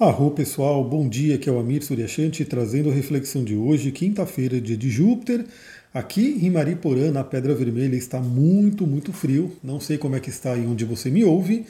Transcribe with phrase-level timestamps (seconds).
[0.00, 4.60] Arro pessoal, bom dia, aqui é o Amir Suryashanti trazendo a reflexão de hoje, quinta-feira,
[4.60, 5.44] dia de Júpiter.
[5.92, 9.56] Aqui em Mariporã, na Pedra Vermelha, está muito, muito frio.
[9.60, 11.66] Não sei como é que está aí onde você me ouve.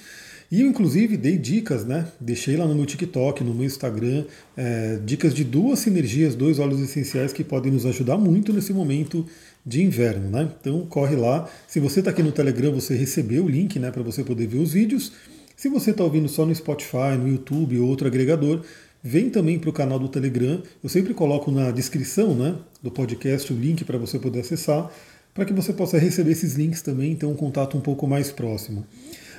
[0.53, 2.06] E eu, inclusive, dei dicas, né?
[2.21, 6.83] Deixei lá no meu TikTok, no meu Instagram, é, dicas de duas sinergias, dois óleos
[6.83, 9.24] essenciais que podem nos ajudar muito nesse momento
[9.65, 10.51] de inverno, né?
[10.60, 11.49] Então corre lá.
[11.67, 14.58] Se você está aqui no Telegram, você recebeu o link, né, para você poder ver
[14.58, 15.13] os vídeos.
[15.59, 18.62] Se você está ouvindo só no Spotify, no YouTube ou outro agregador,
[19.02, 20.62] vem também para o canal do Telegram.
[20.80, 24.88] Eu sempre coloco na descrição né, do podcast o link para você poder acessar,
[25.34, 28.30] para que você possa receber esses links também e ter um contato um pouco mais
[28.30, 28.87] próximo.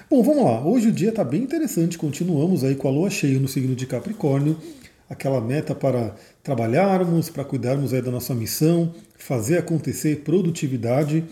[0.09, 0.61] Bom, vamos lá.
[0.67, 1.97] Hoje o dia está bem interessante.
[1.97, 4.57] Continuamos aí com a lua cheia no signo de Capricórnio.
[5.09, 11.23] Aquela meta para trabalharmos, para cuidarmos aí da nossa missão, fazer acontecer produtividade.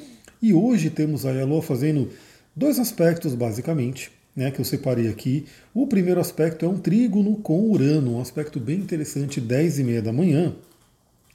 [0.41, 2.09] E hoje temos aí a lua fazendo
[2.55, 5.47] dois aspectos basicamente né, que eu separei aqui.
[5.73, 10.01] O primeiro aspecto é um trígono com Urano, um aspecto bem interessante, 10 e meia
[10.01, 10.53] da manhã,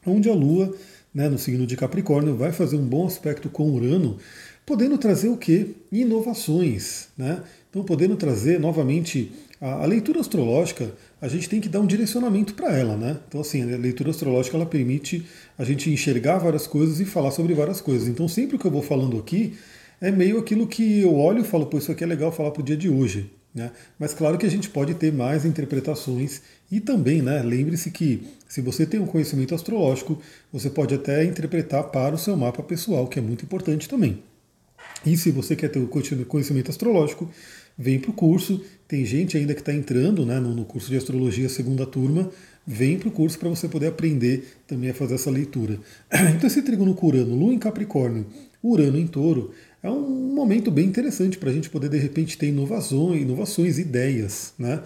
[0.07, 0.73] onde a Lua,
[1.13, 4.19] né, no signo de Capricórnio, vai fazer um bom aspecto com Urano,
[4.65, 5.75] podendo trazer o que?
[5.91, 7.09] Inovações.
[7.19, 7.43] Né?
[7.69, 12.55] Então, podendo trazer novamente a, a, leitura astrológica, a gente tem que dar um direcionamento
[12.55, 12.97] para ela.
[12.97, 13.19] Né?
[13.27, 15.27] Então, assim, a leitura astrológica ela permite
[15.59, 18.07] a gente enxergar várias coisas e falar sobre várias coisas.
[18.07, 19.55] Então, sempre que eu vou falando aqui,
[20.03, 22.61] é meio aquilo que eu olho e falo, pô, isso aqui é legal falar para
[22.61, 23.31] o dia de hoje.
[23.55, 23.71] Né?
[23.99, 28.61] Mas claro que a gente pode ter mais interpretações e também, né, lembre-se que se
[28.61, 30.21] você tem um conhecimento astrológico,
[30.53, 34.23] você pode até interpretar para o seu mapa pessoal, que é muito importante também.
[35.07, 37.31] E se você quer ter o conhecimento astrológico,
[37.79, 38.61] vem para o curso.
[38.89, 42.31] Tem gente ainda que está entrando né, no curso de astrologia segunda turma.
[42.67, 45.79] Vem para o curso para você poder aprender também a fazer essa leitura.
[46.37, 48.27] Então, esse trigono curano, Lua em Capricórnio,
[48.63, 52.47] Urano em Touro, é um momento bem interessante para a gente poder, de repente, ter
[52.47, 54.81] inovações, inovações ideias, né?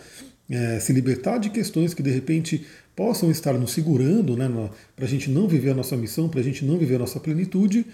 [0.48, 4.48] É, se libertar de questões que, de repente, possam estar nos segurando, né,
[4.94, 7.20] para a gente não viver a nossa missão, para a gente não viver a nossa
[7.20, 7.84] plenitude,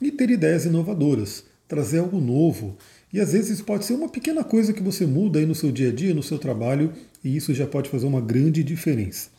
[0.00, 2.76] e ter ideias inovadoras, trazer algo novo.
[3.12, 5.88] E às vezes pode ser uma pequena coisa que você muda aí no seu dia
[5.88, 6.92] a dia, no seu trabalho,
[7.24, 9.30] e isso já pode fazer uma grande diferença.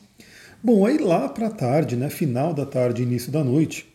[0.62, 3.93] Bom, aí lá para a tarde, né, final da tarde, início da noite,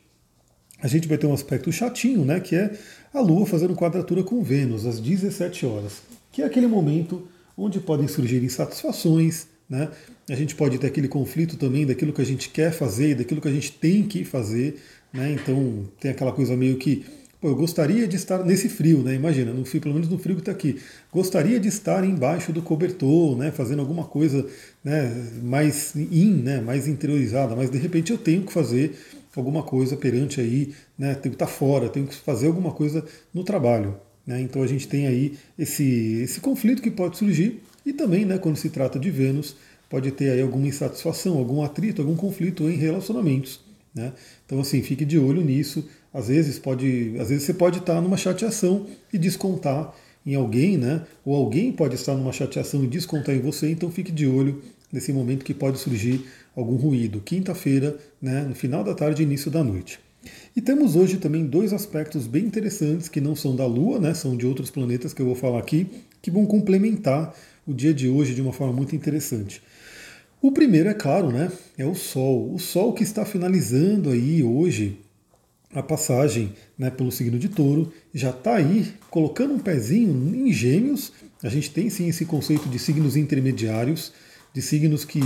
[0.80, 2.70] a gente vai ter um aspecto chatinho, né, que é
[3.12, 8.06] a Lua fazendo quadratura com Vênus às 17 horas, que é aquele momento onde podem
[8.06, 9.88] surgir insatisfações, né?
[10.28, 13.48] A gente pode ter aquele conflito também daquilo que a gente quer fazer, daquilo que
[13.48, 14.80] a gente tem que fazer,
[15.12, 15.32] né?
[15.32, 17.04] Então tem aquela coisa meio que
[17.40, 19.14] Pô, eu gostaria de estar nesse frio, né?
[19.14, 20.80] Imagina, no frio, pelo menos no frio que está aqui.
[21.12, 23.52] Gostaria de estar embaixo do cobertor, né?
[23.52, 24.44] Fazendo alguma coisa
[24.82, 25.30] né?
[25.40, 26.60] mais in, né?
[26.60, 28.92] mais interiorizada, mas de repente eu tenho que fazer
[29.40, 31.14] alguma coisa perante aí, né?
[31.14, 33.96] Tenho que estar fora, tenho que fazer alguma coisa no trabalho.
[34.26, 34.42] Né?
[34.42, 38.56] Então a gente tem aí esse, esse conflito que pode surgir e também, né, quando
[38.56, 39.56] se trata de Vênus,
[39.88, 43.60] pode ter aí alguma insatisfação, algum atrito, algum conflito em relacionamentos.
[43.94, 44.12] Né?
[44.44, 45.88] Então assim, fique de olho nisso.
[46.12, 49.94] Às vezes pode, às vezes você pode estar numa chateação e descontar
[50.26, 51.06] em alguém, né?
[51.24, 54.62] Ou alguém pode estar numa chateação e descontar em você, então fique de olho
[54.92, 56.26] nesse momento que pode surgir
[56.58, 57.20] algum ruído.
[57.20, 60.00] Quinta-feira, né, no final da tarde e início da noite.
[60.54, 64.36] E temos hoje também dois aspectos bem interessantes que não são da Lua, né, são
[64.36, 65.86] de outros planetas que eu vou falar aqui,
[66.20, 67.34] que vão complementar
[67.66, 69.62] o dia de hoje de uma forma muito interessante.
[70.42, 72.52] O primeiro, é claro, né, é o Sol.
[72.52, 74.98] O Sol que está finalizando aí hoje
[75.74, 81.12] a passagem né, pelo signo de touro, já está aí colocando um pezinho em gêmeos.
[81.42, 84.12] A gente tem sim esse conceito de signos intermediários,
[84.54, 85.20] de signos que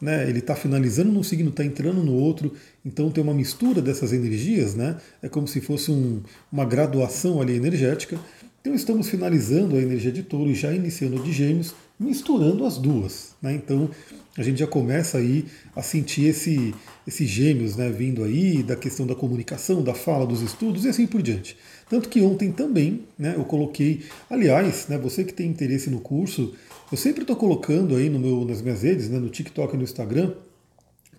[0.00, 2.52] né, ele está finalizando num signo, está entrando no outro,
[2.84, 7.54] então tem uma mistura dessas energias, né, é como se fosse um, uma graduação ali
[7.54, 8.18] energética.
[8.60, 13.34] Então estamos finalizando a energia de touro e já iniciando de gêmeos, misturando as duas.
[13.40, 13.90] Né, então
[14.36, 16.72] a gente já começa aí a sentir esse,
[17.04, 21.08] esses gêmeos né, vindo aí, da questão da comunicação, da fala, dos estudos e assim
[21.08, 21.56] por diante.
[21.90, 26.54] Tanto que ontem também né, eu coloquei, aliás, né, você que tem interesse no curso,
[26.90, 29.84] eu sempre estou colocando aí no meu, nas minhas redes, né, no TikTok e no
[29.84, 30.32] Instagram,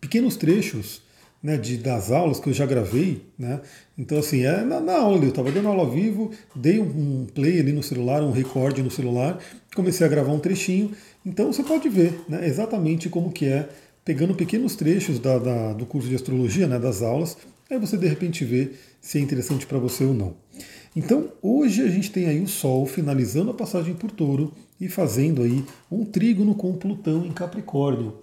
[0.01, 1.01] pequenos trechos
[1.41, 3.23] né, de, das aulas que eu já gravei.
[3.37, 3.61] Né?
[3.97, 6.83] Então, assim, é na, na aula, eu estava dando aula ao vivo, dei um,
[7.21, 9.39] um, play ali no celular, um recorde no celular,
[9.75, 10.91] comecei a gravar um trechinho.
[11.25, 13.69] Então, você pode ver né, exatamente como que é,
[14.03, 17.37] pegando pequenos trechos da, da, do curso de astrologia, né, das aulas,
[17.69, 20.35] aí você de repente vê se é interessante para você ou não.
[20.95, 24.51] Então, hoje a gente tem aí o Sol finalizando a passagem por Touro
[24.81, 28.15] e fazendo aí um trígono com Plutão em Capricórnio.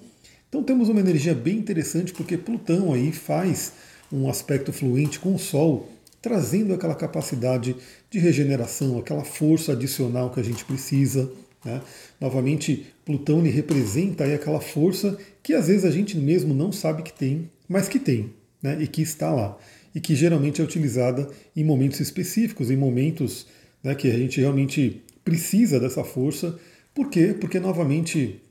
[0.49, 3.73] Então temos uma energia bem interessante porque Plutão aí faz
[4.13, 5.89] um aspecto fluente com o Sol,
[6.23, 7.77] trazendo aquela capacidade
[8.11, 11.31] de regeneração, aquela força adicional que a gente precisa.
[11.65, 11.81] Né?
[12.21, 17.03] Novamente, Plutão ele representa aí aquela força que às vezes a gente mesmo não sabe
[17.03, 18.33] que tem, mas que tem,
[18.63, 18.79] né?
[18.81, 19.59] e que está lá.
[19.97, 21.27] E que geralmente é utilizada
[21.57, 23.47] em momentos específicos, em momentos
[23.83, 26.59] né, que a gente realmente precisa dessa força.
[26.95, 27.35] Por quê?
[27.41, 28.43] Porque, novamente,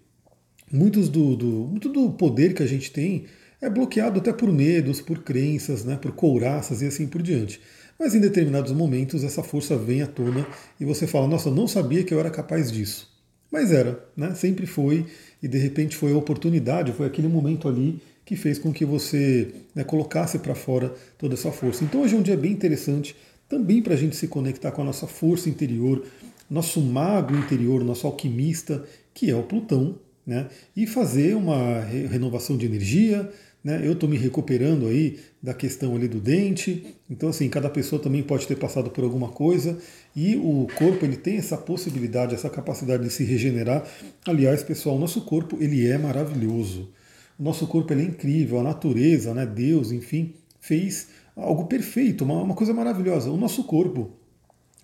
[0.72, 3.26] muitos do, do, muito do poder que a gente tem
[3.62, 7.62] é bloqueado até por medos, por crenças, né, por couraças e assim por diante.
[8.00, 10.48] Mas em determinados momentos essa força vem à tona
[10.80, 13.14] e você fala: Nossa, eu não sabia que eu era capaz disso.
[13.52, 14.34] Mas era, né?
[14.34, 15.06] sempre foi,
[15.44, 19.54] e de repente foi a oportunidade, foi aquele momento ali que fez com que você
[19.74, 21.84] né, colocasse para fora toda essa força.
[21.84, 23.16] Então hoje é um dia bem interessante
[23.48, 26.04] também para a gente se conectar com a nossa força interior,
[26.50, 28.84] nosso mago interior, nosso alquimista,
[29.14, 30.48] que é o Plutão, né?
[30.76, 33.32] e fazer uma renovação de energia,
[33.66, 33.82] né?
[33.84, 36.86] Eu estou me recuperando aí da questão ali do dente.
[37.10, 39.80] Então, assim, cada pessoa também pode ter passado por alguma coisa
[40.16, 43.84] e o corpo ele tem essa possibilidade, essa capacidade de se regenerar.
[44.24, 46.90] Aliás, pessoal, nosso corpo ele é maravilhoso.
[47.38, 49.46] Nosso corpo é incrível, a natureza, né?
[49.46, 53.30] Deus, enfim, fez algo perfeito, uma, uma coisa maravilhosa.
[53.30, 54.12] O nosso corpo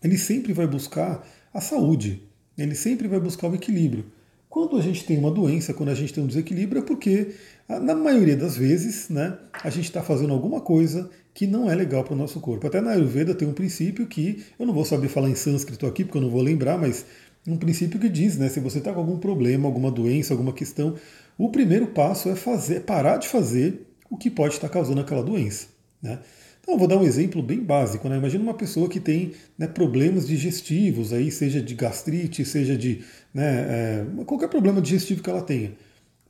[0.03, 2.24] ele sempre vai buscar a saúde,
[2.57, 4.06] ele sempre vai buscar o equilíbrio.
[4.50, 7.36] Quando a gente tem uma doença, quando a gente tem um desequilíbrio, é porque,
[7.69, 11.75] ah, na maioria das vezes, né, a gente está fazendo alguma coisa que não é
[11.75, 12.68] legal para o nosso corpo.
[12.68, 16.04] Até na Ayurveda tem um princípio que, eu não vou saber falar em sânscrito aqui,
[16.04, 17.06] porque eu não vou lembrar, mas
[17.47, 20.95] um princípio que diz, né, se você está com algum problema, alguma doença, alguma questão,
[21.38, 25.67] o primeiro passo é fazer, parar de fazer o que pode estar causando aquela doença.
[26.01, 26.19] Né?
[26.61, 28.07] Então, vou dar um exemplo bem básico.
[28.07, 28.17] Né?
[28.17, 33.03] Imagina uma pessoa que tem né, problemas digestivos, aí, seja de gastrite, seja de
[33.33, 35.71] né, é, qualquer problema digestivo que ela tenha.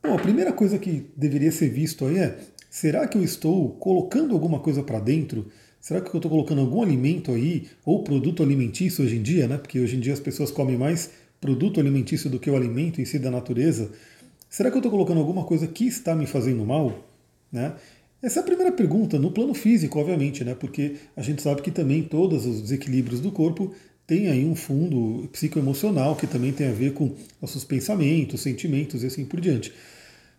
[0.01, 2.37] Bom, a primeira coisa que deveria ser visto aí é:
[2.69, 5.47] será que eu estou colocando alguma coisa para dentro?
[5.81, 9.57] Será que eu estou colocando algum alimento aí, ou produto alimentício hoje em dia, né?
[9.57, 11.09] Porque hoje em dia as pessoas comem mais
[11.41, 13.89] produto alimentício do que o alimento em si da natureza.
[14.47, 17.03] Será que eu estou colocando alguma coisa que está me fazendo mal?
[17.51, 17.73] Né?
[18.21, 20.53] Essa é a primeira pergunta, no plano físico, obviamente, né?
[20.53, 23.73] porque a gente sabe que também todos os desequilíbrios do corpo
[24.05, 29.07] têm aí um fundo psicoemocional que também tem a ver com nossos pensamentos, sentimentos e
[29.07, 29.73] assim por diante.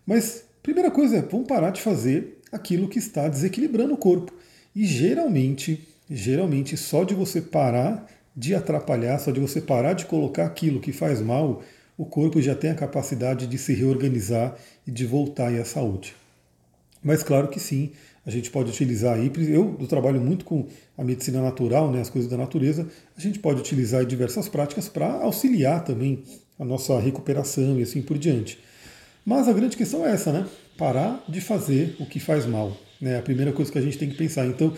[0.05, 4.31] Mas primeira coisa é, vamos parar de fazer aquilo que está desequilibrando o corpo.
[4.75, 10.45] E geralmente, geralmente só de você parar de atrapalhar, só de você parar de colocar
[10.45, 11.61] aquilo que faz mal,
[11.97, 14.55] o corpo já tem a capacidade de se reorganizar
[14.87, 16.15] e de voltar à saúde.
[17.03, 17.91] Mas claro que sim,
[18.25, 20.65] a gente pode utilizar aí, eu, eu trabalho muito com
[20.97, 25.11] a medicina natural, né, as coisas da natureza, a gente pode utilizar diversas práticas para
[25.11, 26.23] auxiliar também
[26.57, 28.59] a nossa recuperação e assim por diante.
[29.25, 30.47] Mas a grande questão é essa, né?
[30.77, 32.75] Parar de fazer o que faz mal.
[32.99, 33.17] Né?
[33.17, 34.45] A primeira coisa que a gente tem que pensar.
[34.45, 34.73] Então,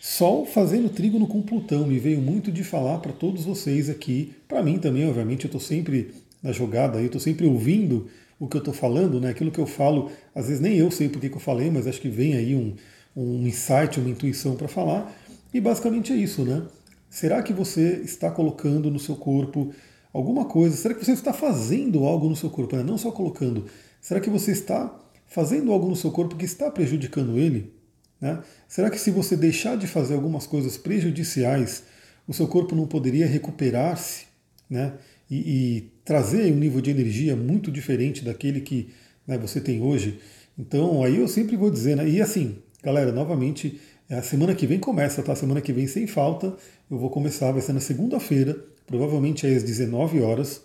[0.00, 4.32] Sol fazendo trígono com Plutão me veio muito de falar para todos vocês aqui.
[4.46, 8.06] Para mim também, obviamente, eu estou sempre na jogada, eu estou sempre ouvindo
[8.38, 9.30] o que eu estou falando, né?
[9.30, 12.00] aquilo que eu falo, às vezes nem eu sei por que eu falei, mas acho
[12.00, 12.76] que vem aí um,
[13.16, 15.12] um insight, uma intuição para falar.
[15.52, 16.62] E basicamente é isso, né?
[17.10, 19.72] Será que você está colocando no seu corpo
[20.12, 20.76] alguma coisa?
[20.76, 22.76] Será que você está fazendo algo no seu corpo?
[22.76, 22.84] Né?
[22.84, 23.64] Não só colocando.
[24.00, 24.94] Será que você está
[25.28, 27.72] fazendo algo no seu corpo que está prejudicando ele?
[28.20, 28.42] Né?
[28.66, 31.84] Será que se você deixar de fazer algumas coisas prejudiciais,
[32.26, 34.26] o seu corpo não poderia recuperar-se?
[34.68, 34.92] Né?
[35.30, 38.88] e, e trazer um nível de energia muito diferente daquele que
[39.26, 40.18] né, você tem hoje.
[40.58, 42.08] Então, aí eu sempre vou dizer, né?
[42.08, 45.34] E assim, galera, novamente, a semana que vem começa, tá?
[45.36, 46.56] Semana que vem sem falta.
[46.90, 50.62] Eu vou começar, vai ser na segunda-feira, provavelmente às 19 horas.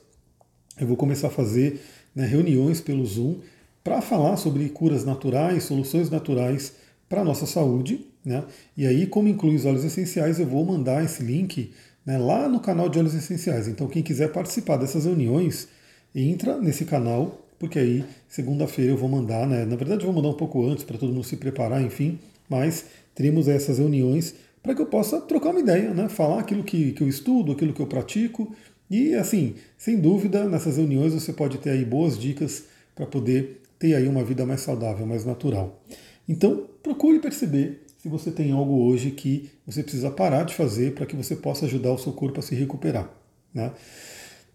[0.80, 1.80] Eu vou começar a fazer
[2.16, 3.40] né, reuniões pelo Zoom
[3.84, 6.74] para falar sobre curas naturais, soluções naturais
[7.10, 8.08] para a nossa saúde.
[8.26, 8.44] Né?
[8.78, 11.72] E aí, como inclui os óleos essenciais, eu vou mandar esse link
[12.06, 13.68] né, lá no canal de óleos essenciais.
[13.68, 15.68] Então, quem quiser participar dessas reuniões,
[16.16, 20.30] entra nesse canal, porque aí, segunda-feira, eu vou mandar, né, na verdade, eu vou mandar
[20.30, 24.82] um pouco antes para todo mundo se preparar, enfim, mas teremos essas reuniões para que
[24.82, 27.88] eu possa trocar uma ideia, né, falar aquilo que, que eu estudo, aquilo que eu
[27.88, 28.54] pratico.
[28.90, 33.96] E, assim, sem dúvida, nessas reuniões você pode ter aí boas dicas para poder ter
[33.96, 35.84] aí uma vida mais saudável, mais natural.
[36.28, 41.06] Então, procure perceber se você tem algo hoje que você precisa parar de fazer para
[41.06, 43.14] que você possa ajudar o seu corpo a se recuperar.
[43.54, 43.74] Né?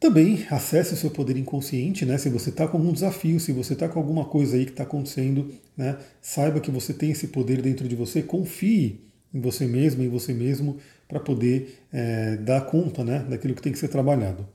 [0.00, 2.16] Também acesse o seu poder inconsciente, né?
[2.16, 4.84] Se você está com algum desafio, se você está com alguma coisa aí que está
[4.84, 5.98] acontecendo, né?
[6.22, 9.00] Saiba que você tem esse poder dentro de você, confie
[9.34, 13.72] em você mesmo, em você mesmo, para poder é, dar conta né, daquilo que tem
[13.72, 14.46] que ser trabalhado.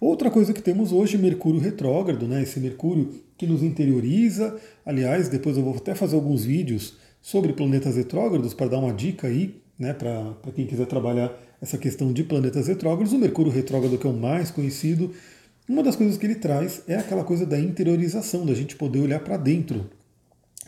[0.00, 2.42] Outra coisa que temos hoje, Mercúrio retrógrado, né?
[2.42, 4.56] Esse Mercúrio que nos interioriza.
[4.84, 9.26] Aliás, depois eu vou até fazer alguns vídeos sobre planetas retrógrados, para dar uma dica
[9.26, 13.12] aí, né, para quem quiser trabalhar essa questão de planetas retrógrados.
[13.12, 15.12] O Mercúrio retrógrado, que é o mais conhecido,
[15.68, 19.18] Uma das coisas que ele traz é aquela coisa da interiorização, da gente poder olhar
[19.18, 19.90] para dentro.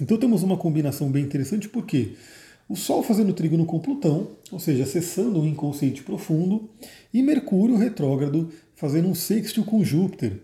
[0.00, 2.14] Então temos uma combinação bem interessante, porque
[2.68, 6.68] o Sol fazendo trígono com Plutão, ou seja, acessando o inconsciente profundo,
[7.12, 10.42] e Mercúrio retrógrado fazendo um sextil com Júpiter,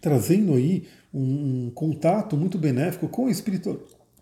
[0.00, 3.32] trazendo aí um, contato muito benéfico com a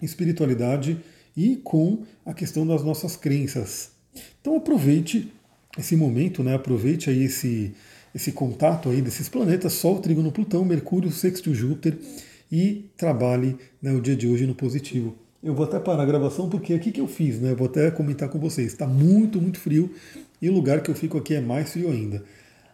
[0.02, 0.98] espiritualidade
[1.36, 3.90] e com a questão das nossas crenças.
[4.40, 5.32] Então aproveite
[5.78, 6.54] esse momento, né?
[6.54, 7.74] aproveite aí esse,
[8.14, 11.98] esse contato aí desses planetas, Sol, Trígono, Plutão, Mercúrio, Sextil, Júpiter,
[12.50, 15.25] e trabalhe né, o dia de hoje no positivo.
[15.46, 17.54] Eu vou até parar a gravação porque aqui que eu fiz, né?
[17.54, 18.72] Vou até comentar com vocês.
[18.72, 19.88] Está muito, muito frio
[20.42, 22.24] e o lugar que eu fico aqui é mais frio ainda.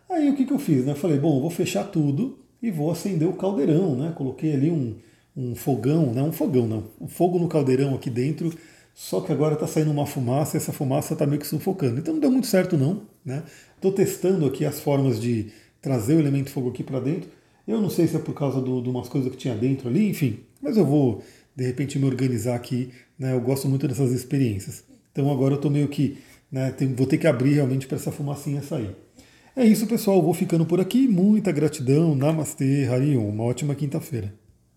[0.08, 0.82] Aí o que, que eu fiz?
[0.82, 0.94] Né?
[0.94, 4.14] Falei, bom, vou fechar tudo e vou acender o caldeirão, né?
[4.16, 4.94] Coloquei ali um,
[5.36, 8.50] um fogão, não um fogão, não, um fogo no caldeirão aqui dentro.
[8.94, 11.98] Só que agora está saindo uma fumaça e essa fumaça está meio que sufocando.
[11.98, 13.42] Então não deu muito certo não, né?
[13.76, 15.52] Estou testando aqui as formas de
[15.82, 17.28] trazer o elemento fogo aqui para dentro.
[17.68, 20.40] Eu não sei se é por causa de umas coisas que tinha dentro ali, enfim.
[20.62, 21.22] Mas eu vou
[21.54, 22.90] de repente me organizar aqui.
[23.18, 23.32] Né?
[23.32, 24.84] Eu gosto muito dessas experiências.
[25.12, 26.18] Então agora eu estou meio que
[26.50, 28.94] né, vou ter que abrir realmente para essa fumacinha sair.
[29.54, 30.22] É isso, pessoal.
[30.22, 31.06] vou ficando por aqui.
[31.06, 32.14] Muita gratidão.
[32.14, 33.28] Namastê, Harion.
[33.28, 34.32] Uma ótima quinta-feira.